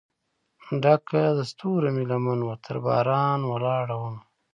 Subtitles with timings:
[0.81, 4.13] ډکه دستورومې لمن وه ترباران ولاړ مه